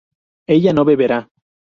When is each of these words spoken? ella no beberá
ella 0.47 0.73
no 0.73 0.83
beberá 0.83 1.19